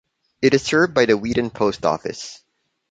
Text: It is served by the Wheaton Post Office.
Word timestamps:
It 0.41 0.55
is 0.55 0.63
served 0.63 0.95
by 0.95 1.05
the 1.05 1.15
Wheaton 1.15 1.51
Post 1.51 1.85
Office. 1.85 2.41